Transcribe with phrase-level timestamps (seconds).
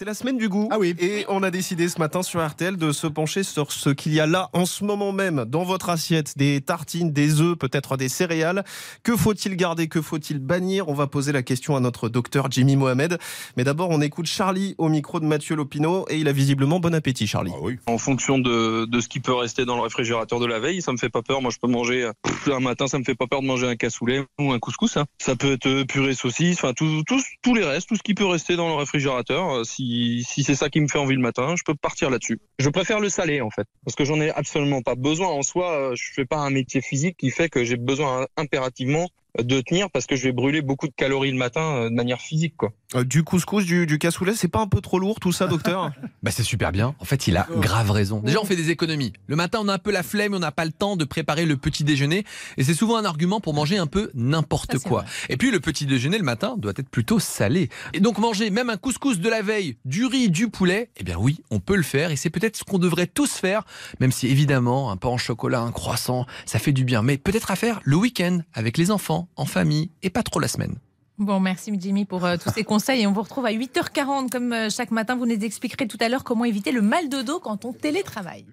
[0.00, 0.66] C'est la semaine du goût.
[0.72, 0.94] Ah oui.
[0.98, 4.20] Et on a décidé ce matin sur RTL de se pencher sur ce qu'il y
[4.20, 6.32] a là en ce moment même dans votre assiette.
[6.38, 8.64] Des tartines, des œufs, peut-être des céréales.
[9.02, 10.88] Que faut-il garder Que faut-il bannir?
[10.88, 13.18] On va poser la question à notre docteur Jimmy Mohamed.
[13.58, 16.06] Mais d'abord, on écoute Charlie au micro de Mathieu Lopineau.
[16.08, 17.52] Et il a visiblement bon appétit, Charlie.
[17.54, 17.76] Ah oui.
[17.86, 20.92] En fonction de, de ce qui peut rester dans le réfrigérateur de la veille, ça
[20.92, 21.42] me fait pas peur.
[21.42, 22.12] Moi, je peux manger euh,
[22.56, 24.96] un matin, ça me fait pas peur de manger un cassoulet ou un couscous.
[24.96, 25.04] hein.
[25.18, 28.24] Ça peut être purée saucisse, enfin tout, tout- tous les restes, tout ce qui peut
[28.24, 29.56] rester dans le réfrigérateur.
[29.58, 29.64] euh,
[30.24, 32.38] Si, c'est ça qui me fait envie le matin, je peux partir là-dessus.
[32.58, 35.28] Je préfère le salé en fait, parce que j'en ai absolument pas besoin.
[35.28, 39.08] En soi, euh, je fais pas un métier physique qui fait que j'ai besoin impérativement
[39.38, 42.20] de tenir parce que je vais brûler beaucoup de calories le matin euh, de manière
[42.20, 42.72] physique quoi.
[42.96, 45.92] Euh, du couscous, du, du cassoulet, c'est pas un peu trop lourd tout ça, docteur
[46.22, 46.94] Bah c'est super bien.
[46.98, 48.20] En fait, il a grave raison.
[48.20, 49.12] Déjà, on fait des économies.
[49.26, 51.46] Le matin, on a un peu la flemme, on n'a pas le temps de préparer
[51.46, 52.24] le petit déjeuner.
[52.56, 55.04] Et c'est souvent un argument pour manger un peu n'importe Ça, c'est quoi.
[55.28, 57.70] Et puis, le petit déjeuner le matin doit être plutôt salé.
[57.94, 61.16] Et donc, manger même un couscous de la veille, du riz, du poulet, eh bien
[61.16, 62.10] oui, on peut le faire.
[62.10, 63.64] Et c'est peut-être ce qu'on devrait tous faire.
[64.00, 67.02] Même si, évidemment, un pain au chocolat, un croissant, ça fait du bien.
[67.02, 68.90] Mais peut-être à faire le week-end, avec les
[69.20, 70.76] enfants, en famille, et pas trop la semaine.
[71.18, 74.52] Bon, merci Jimmy pour euh, tous ces conseils et on vous retrouve à 8h40 comme
[74.52, 75.16] euh, chaque matin.
[75.16, 78.46] Vous nous expliquerez tout à l'heure comment éviter le mal de dos quand on télétravaille.